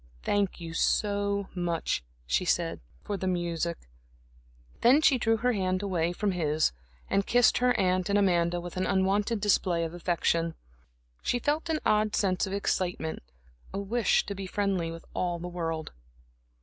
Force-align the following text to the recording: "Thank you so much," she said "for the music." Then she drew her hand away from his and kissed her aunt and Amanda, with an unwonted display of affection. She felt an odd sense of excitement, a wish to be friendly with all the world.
"Thank 0.23 0.59
you 0.59 0.73
so 0.73 1.47
much," 1.53 2.03
she 2.25 2.43
said 2.43 2.79
"for 3.03 3.17
the 3.17 3.27
music." 3.27 3.77
Then 4.81 4.99
she 4.99 5.19
drew 5.19 5.37
her 5.37 5.51
hand 5.53 5.83
away 5.83 6.11
from 6.11 6.31
his 6.31 6.71
and 7.07 7.23
kissed 7.27 7.59
her 7.59 7.79
aunt 7.79 8.09
and 8.09 8.17
Amanda, 8.17 8.59
with 8.59 8.77
an 8.77 8.87
unwonted 8.87 9.39
display 9.39 9.83
of 9.83 9.93
affection. 9.93 10.55
She 11.21 11.37
felt 11.37 11.69
an 11.69 11.81
odd 11.85 12.15
sense 12.15 12.47
of 12.47 12.53
excitement, 12.53 13.21
a 13.75 13.79
wish 13.79 14.25
to 14.25 14.33
be 14.33 14.47
friendly 14.47 14.89
with 14.89 15.05
all 15.13 15.37
the 15.37 15.47
world. 15.47 15.91